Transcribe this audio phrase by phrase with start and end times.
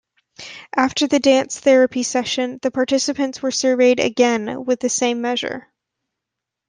[0.75, 5.71] After the dance therapy session, the participants were surveyed again with the same measure.